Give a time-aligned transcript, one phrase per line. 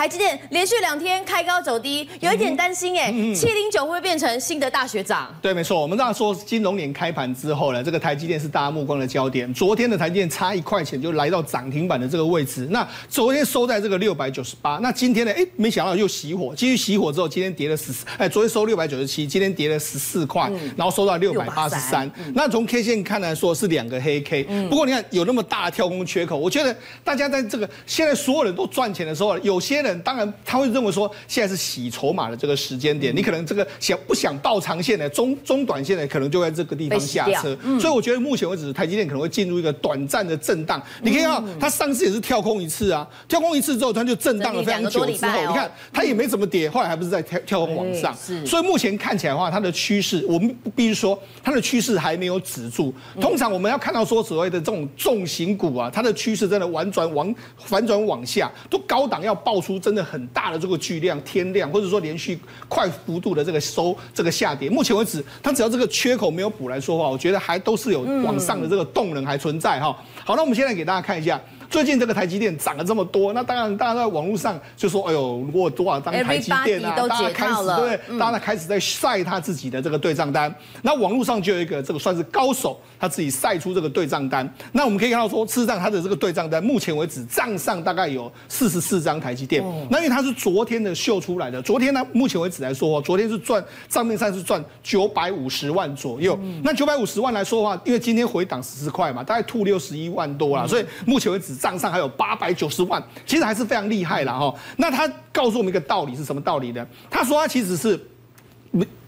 [0.00, 5.28] 台积电连续两天开高走低，有一点担心哎，七零九会不会变成新的大学长？
[5.42, 9.52] 对，没错，我们这样说，金融年开盘之后呢，这个台积电是大家目光的焦点。
[9.52, 22.10] 昨天的台积电差一块钱就来到涨停板的这个位置，那昨天收在这个六百九十八，那今天呢，哎，没想到又熄火，继续熄火之后，今天跌了十四，哎，昨天收六百九十七，今天跌了十四块，然后收到六百八十三。
[22.34, 26.74] 那从 K 线看来说是两个黑 K，不过你看有那么大的跳空缺口，我觉得
[27.04, 30.70] 大家在这个现在所有人都赚钱的时候，有些人当然他会。
[30.70, 37.58] 认为说现在是洗筹码的这个时间点，你可能这个想不想报长线的中中短线的，可能就在这个地方下车。
[37.76, 40.80] 所以我觉得目前为止，台积电可能会进入一个短暂的震荡。
[41.02, 48.14] 你可以看到，它上次也是跳空一次啊，跳空一次之后，它就震荡了非常久之后，你看它也没怎么跌，后来还不是在跳跳空往上。
[48.46, 52.94] 所以目前看起来的话，它的趋势，我们必须说它的趋势还没有止住。
[53.20, 60.58] 通常我们要看到说所谓的这种重型股啊，它的趋势真的反转往反转往下，都高档要爆出真的很大的。
[60.58, 62.38] 这个巨量天量，或者说连续
[62.68, 69.96] 快幅度的这个收这个下跌，目前为止，它只要这个缺口没有补来说话，我觉得还都是有往上的这个动能还存在哈。
[70.24, 71.40] 好，那我们现在给大家看一下。
[71.70, 80.52] 最近这个台积电涨了这么多，那当然大家在网络上就说：“哎呦，如果多少张台积电啊？”大家开始对大家开始在晒他自己的这个对账单。
[80.82, 84.52] 那网络上就有一个这个算是高手，他自己晒出这个对账单。
[84.72, 89.62] 那我们可以看到说，事实上他的这个对账单目前为止账上大概有四十四张台积电。
[89.88, 96.36] 那因为他是昨天的秀出来的，昨天呢，目前为止来说，昨天是赚账面上是赚九百五十万左右。
[96.64, 101.59] 那九百五十万来说的话，因为今天回档十四块嘛，大概吐六十一万多啦，所以目前为止。
[101.60, 104.52] 账上还有八百九十万，其实还是非常厉害了哈。
[104.78, 106.84] 那他告诉我们一个道理是什么道理呢？
[107.08, 108.00] 他说他其实是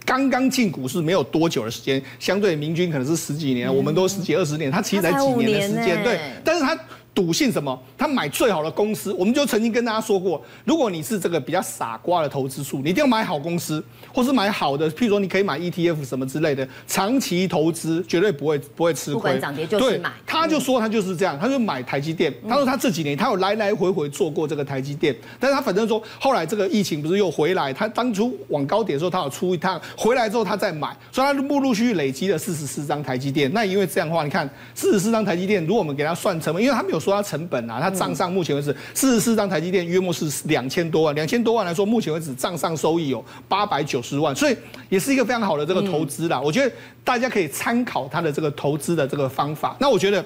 [0.05, 6.79] 刚刚进股市没有多久的时间，相对明君可能是十几年，我们都十几二十年，他其实才几年的时间，对，但是他。
[7.15, 7.79] 赌性什么？
[7.99, 19.15] 他买最好的公司，我们就曾经跟大家说过，如果你是这个比较傻瓜的投资术，你一定要买好公司，或是买好的，譬如说你可以买 ETF 什么之类的，长期投资绝对不会不会吃亏。
[19.15, 20.09] 不管涨跌就是买。
[20.09, 22.33] 对，他就说他就是这样，他就买台积电。
[22.49, 33.53] 他说他这几年他有来来回回做过这个台积电，但是他反正说后来这个疫情不是又回来，他当初往高点的时候他有出一趟，回来之后他再买，所以他陆陆续续累积了四十四张台积电。
[33.53, 37.02] 那因为这样的话，你看四十四张台积电，如果我们给他算成本，因为他没有。
[37.03, 44.57] 说它成本啊，它账上目前为止四十四张台积电约莫是两千多万，两千多万来说，目前为止账上收益有八百九十万，所以
[44.89, 46.41] 也是一个非常好的这个投资啦。
[46.41, 49.77] 我觉得大家可以参考它的这个投资的这个方法。
[49.81, 50.25] 那我觉得。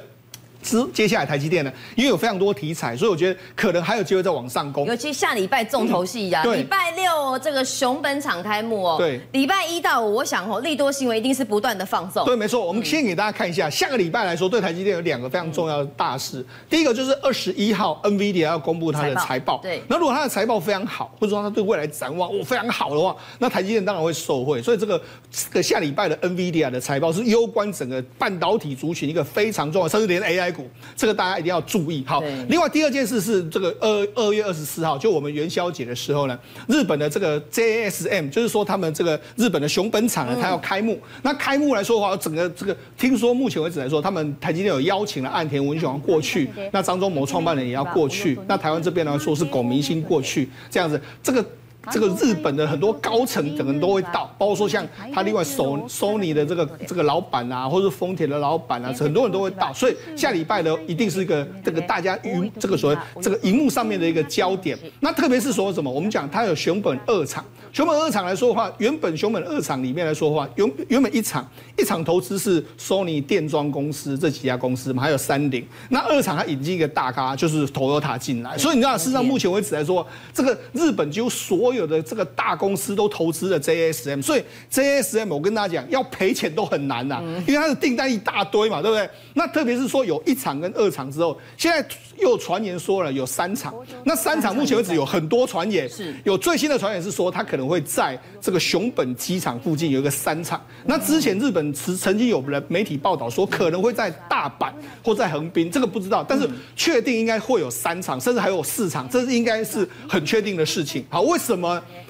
[0.66, 4.87] 接接下来台积电呢，因为有非常多题材，所以我觉得可能还有机会再往上攻。
[4.87, 8.97] 尤其下礼拜重头戏呀，礼拜六这个熊本厂开幕哦。
[8.99, 9.21] 对。
[9.32, 12.25] 礼拜一到五，我想哦，利多新闻一定是不断的放送。
[12.25, 12.66] 对，没错。
[12.66, 16.44] 我们先给大家看一下，下个礼拜来说，对台积电有两个非常重要的大事。
[16.69, 19.59] 第一个就是二十一号，NVIDIA 要公布它的财报。
[19.62, 19.82] 对。
[19.88, 24.60] 那如果它的财报非常好，或者说它对未来展望哦非常好的话，那台积电当然会受惠。
[24.62, 25.00] 所以这个
[25.31, 31.37] 这个下礼拜的 NVIDIA 的财报是攸关整个半导体族群一个非常重要，甚至连 AI 股，这个大家。
[31.37, 32.22] 一定要注意好。
[32.49, 40.99] 另外第二件事是这个二二月二十四号，就我们元宵节的时候呢，日本的这个 JASM，就是说他们这个日本的熊本厂呢，它要开幕。
[41.21, 51.44] 那开幕来说的话，整个这个听说目前为止来说，他们台积电有邀请了岸田文雄过去，那张忠谋创办人也要过去，那台湾这边呢说是龚明星过去，这样子这个。
[51.91, 59.73] 这个日本的很多高层等人都会到，包括说像他另外索索尼的这个这个老板啊，或者是丰田的老板啊，很多人都会到。
[59.73, 64.79] 所以下礼拜呢，一定是一个这个大家云这个所谓这个荧幕上面的一个焦点。
[65.01, 65.91] 那特别是说什么？
[65.91, 75.67] 我们讲它有熊本二厂，熊本二厂来说的话，原本熊本二厂里面来说的话，原原本一厂一厂投资是索尼电装公司这几家公司嘛，还有三菱。
[75.91, 78.57] 那二厂它引进一个大咖，就是 Toyota 进来。
[78.57, 84.42] 所以你知道，事实上目前为止来说，这个日本几乎所有有的这个大公司都投资了 JASM，所以
[84.72, 89.09] JASM 我跟大家讲，要赔钱都很难呐，因为它的订单一大堆嘛，对不对？
[89.34, 91.87] 那特别是说有一场跟二场之后，现在
[92.19, 100.64] 又传言说了有三场，那三场目前为止有很多传言，是有最新的传言是说它可能会在这个熊本机场附近有一个三场。
[100.84, 104.72] 那之前日本曾曾经有人媒体报道说可能会在大阪
[105.02, 111.05] 或在横滨，这个不知道，但是确定应该会有三场，甚至还有四场，这是应该是很确定的事情。
[111.11, 111.66] 好，为什么？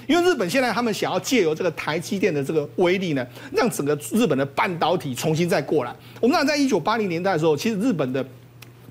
[0.07, 5.95] 因为日本现在他们想要借由这个台积电的这个威力呢，让整个日本的半导体重新再过来。
[6.21, 8.25] 我们知道，在一九八零年代的时候，其实日本的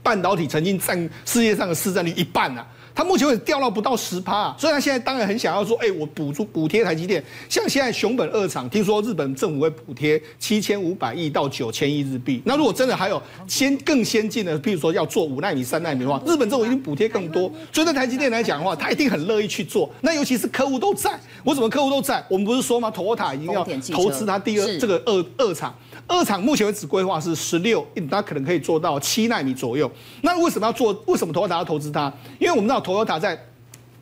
[0.03, 2.67] 半导体曾经占世界上的市占率一半啊。
[2.97, 12.41] 它目前为止掉到不到十趴啊，所以它现在当然很想要说，哎，我补助补贴台积电，像现在熊本二厂，听说日本政府会补贴七千五百亿到九千亿日币。
[12.47, 17.53] 那如果真的还有先更先进的，譬如说要做五纳米、三纳米的话，日本政府一定补贴更多。
[17.71, 19.91] 所以对台积电来讲的话，他一定很乐意去做。
[20.01, 22.25] 那尤其是客户都在，我怎么客户都在？
[22.31, 23.63] 我们不是说吗？Toyota 已经要
[23.93, 25.75] 投资它第二这个二二厂，
[26.09, 29.91] 二厂目前为止规划是十六，它可能可以做到七纳米左右。
[30.23, 30.93] 那为什么要做？
[31.07, 32.13] 为什么 Toyota 要投资它？
[32.39, 32.81] 因为我们知道。
[32.81, 33.37] Toyota 在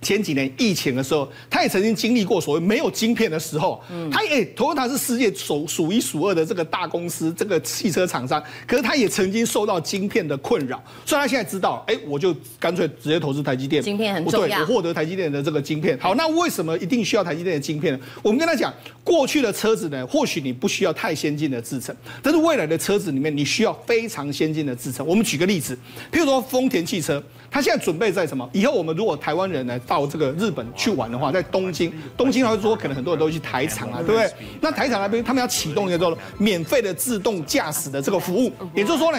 [0.05, 3.83] 前几年疫情的时候，他也曾经经历过所谓没有晶片的时候。
[3.91, 13.83] 嗯，他也，Toyota 是世界首数一数二的这个大公司，这个汽车厂商，可是他也曾经受到晶片的困扰，所以他现在知道，哎，我就干脆直接投资台积电。
[13.83, 15.99] 晶片很重要，我获得台积电的这个晶片。
[15.99, 18.01] 好，那为什么一定需要台积电的晶片呢？
[18.23, 18.73] 我们跟他讲，
[19.03, 25.07] 过去的车子呢，或许你不需要太先进的制程，但是未来的车子里面，你需要非常先进的制程。
[25.07, 25.75] 我们举个例子，
[26.13, 27.23] 譬如说丰田汽车。
[27.51, 28.51] 他现在准备在什么？
[28.53, 34.31] 以后我们如果台湾人呢到这个日本去玩的话，在东京，东京他会说可能很多人都去台场啊，对不对？
[34.61, 39.19] 那台场那边他们要启动一个叫做免费的自动驾驶的这个服务，也就是说呢，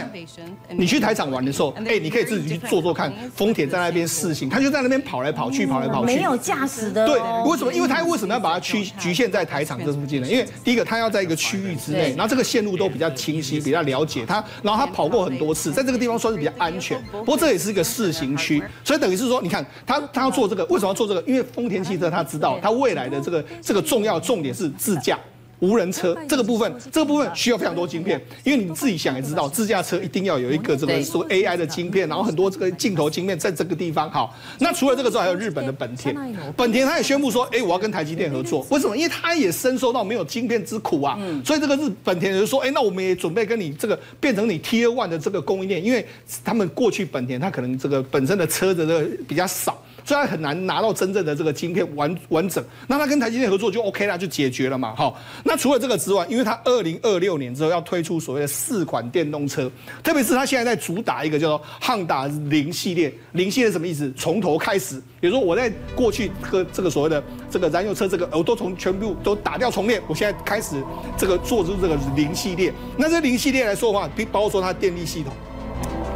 [0.69, 7.05] 你去台场玩的时候，哎，你可以自己去做做看，丰田在那边试行，他就在那边跑来跑去，跑来跑去，没有驾驶的。
[7.05, 7.19] 对，
[7.49, 7.73] 为什么？
[7.73, 10.27] 因为他为什么要把它区局限在台场这附近呢？
[10.27, 17.01] 因为第一个，他要在一个区域之内，然后这个线路都比较清晰，比较了解他，然后他跑过很多次，在这个地方算是比较安全。
[17.11, 21.21] 不过这也是一个试行区，所以等于是说，你看他他要做这个，为什么要做这个？
[21.25, 25.17] 因为丰田汽车他知道，他未来的这个这个重要重点是自驾。
[25.59, 34.11] 无人车这个部分，这个部分需要非常多晶片，因为你自己想也知道，自驾车一定要有一个这个说 AI 的晶片，然后很多这个镜头晶片在这个地方。
[34.11, 36.13] 好，那除了这个之外，还有日本的本田，
[36.57, 38.67] 本田他也宣布说，哎，我要跟台积电合作。
[38.69, 38.97] 为什么？
[38.97, 41.17] 因为他也深受到没有晶片之苦啊。
[41.43, 46.05] 所以这个日本田就说，哎，那我们也准备跟你这个变成你 Tier One 的这个供应链，因为
[46.43, 49.81] 他们过去本田他可能这个本身的车子的比较少。
[50.05, 54.93] 所以他很难拿到真正的这个晶片完完整，那他跟台积电合作就 OK 了，就解决了嘛。
[54.95, 59.69] 好，那除了这个之外，因为他二零二六年之后要推出所谓的四款电动车，
[60.03, 64.13] 特别是他现在在主打一个叫做汉达零系列，零系列什么意思？
[64.15, 70.75] 从头开始，比如说我在过去和这个所谓的这个燃油车，这个我都从全部都打掉重练，我现在开始
[71.17, 72.71] 这个做出这个零系列。
[72.95, 75.33] 那这零系列来说的话，包括说它电力系统。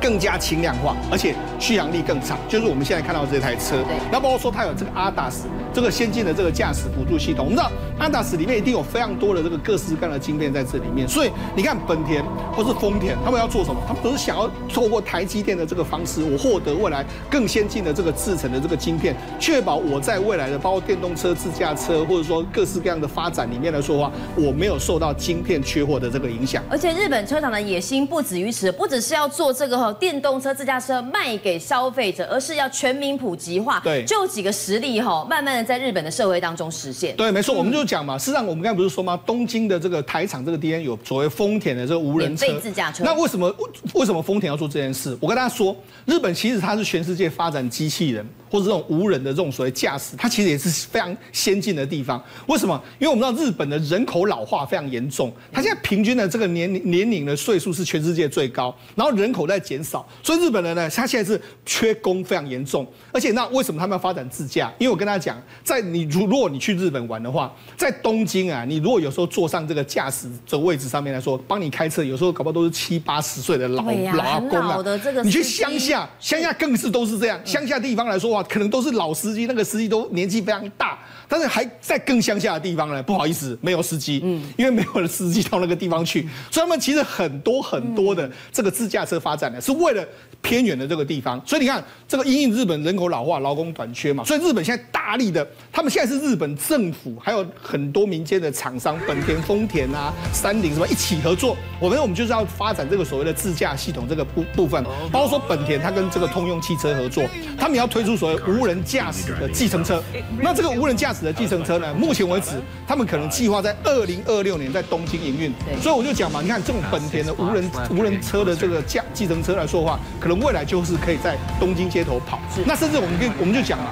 [0.01, 3.78] 更加轻量化，而且续航力更长，就是我们现在看到的这台车。
[4.12, 5.42] 那包括说它有这个 ADAS
[5.74, 7.46] 这个先进的这个驾驶辅助系统。
[7.46, 11.07] 我们知道 ADAS 里面一定有非常多的这个各式各样的晶片在这里面。
[11.07, 12.24] 所以你看本田
[12.56, 13.81] 或是丰田，他们要做什么？
[13.88, 26.63] 他们都是想要透过台积电的这个方式，我获得未来更先进的这个制成的这个晶片，确保我在未来的包括电动车、自驾车或者说各式各样的发展里面来说的话，我没有受到晶片缺货的这个影响。
[26.69, 29.88] 而且日本车厂的野心不止于此，不只是要做这个。
[29.94, 33.80] 电动车、自驾车卖给消费者，而是要全民普及化。
[33.81, 37.15] 对，就几个实例哈，慢慢的在日本的社会当中实现。
[37.15, 38.18] 对，没错，我们就讲嘛。
[38.18, 39.19] 事实上，我们刚才不是说吗？
[39.25, 43.03] 东京的这个台场这个地方有所谓丰田的这个无人车自驾车。
[43.03, 43.53] 那为什么
[43.94, 45.18] 为什么丰田要做这件事？
[45.19, 45.75] 我跟大家说，
[46.06, 48.25] 日本其实它是全世界发展机器人。
[48.51, 52.19] 或者这种无人的这种所谓驾驶，它其实也是非常先进的地方。
[52.47, 52.83] 为什么？
[52.97, 62.86] 因为我们知道日本的人口老化非常严重，它现在平均的这个年年龄的岁数是全世界最高，然后人口在减少，所以日本人呢，他现在是缺工非常严重。
[63.12, 64.72] 而且那为什么他们要发展自驾？
[64.78, 74.84] 因为我跟他讲，在你如如果你去日本玩的话，在东京啊，你如果有时候坐上这个驾驶的位置上面来说，帮你开车，有时候搞不好都是七八十岁的老、啊、老阿公啊。
[75.24, 78.40] 你去乡下，乡下更是都是这样，乡下地方来说。
[78.44, 80.98] 可能都是老司机，那个司机都年纪非常大，
[81.30, 83.02] 但是还在更乡下的地方呢。
[83.04, 90.06] 不好意思，没有司机，嗯，因为没有了司机到那个地方去，所以他们其实很多很多的这个自驾车发展呢，是为了。
[90.42, 101.57] 偏远的这个地方，所以你看，这个因应日本人口老化、劳工短缺嘛，所以日本现在大力的，他们现在是日本政府还有很多民间的厂商，本田、丰田啊、三菱什么一起合作。
[101.78, 104.81] 我们我们就是要发展这个所谓的自驾系统这个部部分，
[105.12, 107.26] 包括说本田它跟这个通用汽车合作，
[107.57, 110.02] 他们要推出所谓无人驾驶的计程车。
[110.42, 112.52] 那这个无人驾驶的计程车呢，目前为止
[112.88, 115.54] 他们可能计划在二零二六年在东京营运。
[115.81, 123.85] 所以我就讲嘛，你看这种本田的无人无人车的这个驾计程车来说的话，可能未来就是可以在东京街头跑，那甚至我们跟我们就讲嘛，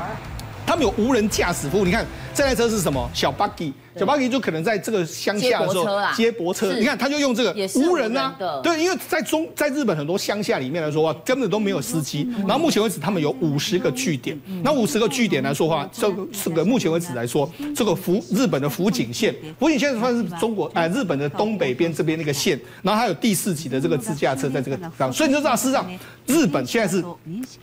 [0.66, 1.86] 他们有无人驾驶服务。
[1.86, 2.06] 你看
[2.38, 3.10] 这台车是什么？
[3.16, 3.74] 小 buggy。
[3.98, 12.30] 小 buggy 就可能在这个乡下的时候接驳车，你看他就用这个无人啊，对，因为在中在日本很多乡下里面来说话，根本都没有司机。
[12.48, 25.84] 然后目前为止他们有五十个据点，那五十个据点来说话，这个这个目前为止来说，这个福日本的福井县，福井县算是中国哎日本的东北边这边那个县，然后还有第四级的这个自驾车在这个地方，所以你就知道事实上
[26.28, 27.04] 日本现在是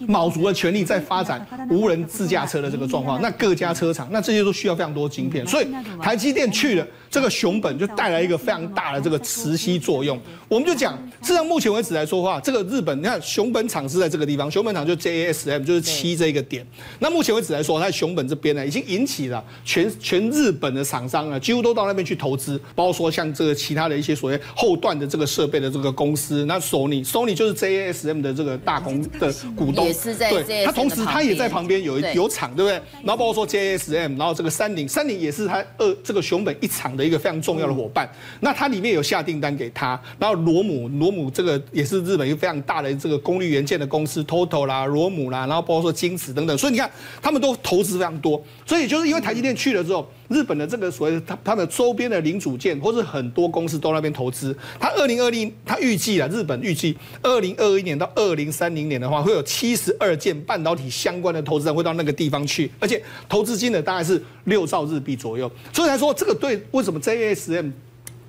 [0.00, 5.66] 卯足了全力在发展无人自驾车的这个状况，那各家车厂那这些都需要非常多晶片，所以
[6.00, 10.18] 台积电去了这个熊本就带来一个非常大的这个磁吸作用。
[10.49, 16.66] 我们就讲，事实上目前为止来说的话，这个日本你看熊本厂是在这个地方，熊本厂就 JASM 就是七这一个点。
[16.99, 32.80] 那目前为止来说，在熊本这边呢，已经引起了全全日本的厂商啊，几乎都到那边去投资，包括说像这个其他的一些所谓后段的这个设备的这个公司，那索尼，索尼就是 JASM 的这个大公的股东，也是在对，他同时他也在旁边有有厂，对不对？
[33.02, 38.08] 然后包括说 JASM，然后这个三菱，三菱也是他二这个熊本一厂的一个非常重要的伙伴。
[38.40, 46.56] 那它里面有下订单给他，然后罗姆，罗姆这个也是日本一个非常大的这个功率元件的公司，TOTO 啦，罗姆啦，然后包括说晶子等等。
[46.56, 48.42] 所以你看，他们都投资非常多。
[48.64, 50.08] 所以就是因为台积电去了之后。
[50.28, 54.57] 日本的这个所谓它它的周边的零组件，或是很多公司都那边投资。
[54.81, 65.50] 它二零二零，它预计了日本预计二零二一年到二零三零年的话，会有七十二件半导体相关的投资人会到那个地方去，而且投资金额大概是六兆日币左右。
[65.73, 67.73] 所以来说，这个对为什么 JSM？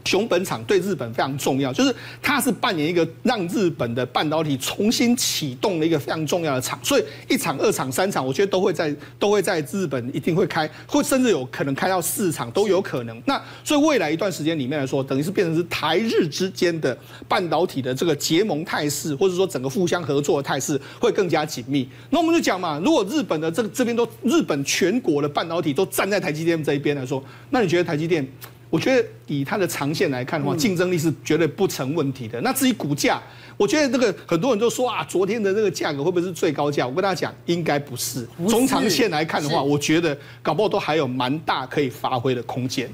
[0.05, 13.21] 熊本厂对日本非常重要，就是它是扮演一个让日本的半导体重新启动的一个非常重要的厂，所以一厂、二厂、三厂，我觉得都会在都会在日本一定会开，或甚至有可能开到四厂都有可能。
[13.25, 16.95] 那所以未来一段时间里面来说，等于是变成是台日之间的
[17.27, 21.89] 半导体的这个结盟态势，或者说整个互相合作的态势会更加紧密。
[22.11, 28.25] 那我们就讲嘛，如果日本的这这边都日本全国的半导体都站在台积电这一边来说，那你觉得台积电？
[28.69, 32.41] 我觉得以它的长线来看的话，竞争力是绝对不成问题的。
[32.41, 33.21] 那至于股价，
[33.55, 36.85] 我觉得这个很多人都说啊，昨天的这个价格会不会是最高价？
[36.85, 38.27] 我跟大家讲，应该不是。
[38.49, 42.89] 中长线来看的话，我觉得搞不好都还有蛮大可以发挥的空间。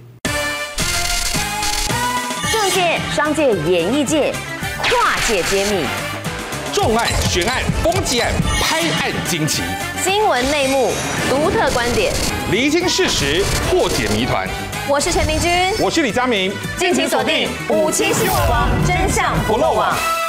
[2.51, 4.33] 政界、商界、演艺界，
[4.83, 5.85] 跨界揭秘，
[6.73, 9.63] 重案、悬案、攻击案、拍案惊奇，
[10.03, 10.91] 新闻内幕、
[11.29, 12.13] 独特观点，
[12.51, 14.47] 厘清事实，破解谜团。
[14.91, 20.20] 我是陈明君，我是李佳明，敬请锁定五七新闻网，真相不漏网。